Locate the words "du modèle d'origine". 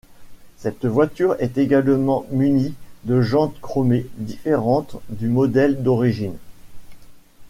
5.09-6.37